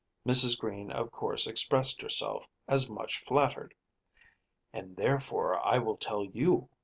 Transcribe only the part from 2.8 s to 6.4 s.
much flattered. "And therefore I will tell